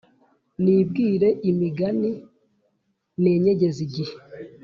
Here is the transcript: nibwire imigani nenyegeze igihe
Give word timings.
nibwire 0.63 1.29
imigani 1.49 2.11
nenyegeze 3.23 3.79
igihe 3.87 4.13